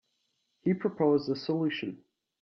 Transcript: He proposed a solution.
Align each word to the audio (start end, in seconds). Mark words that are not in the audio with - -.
He 0.63 0.73
proposed 0.73 1.29
a 1.29 1.35
solution. 1.35 2.03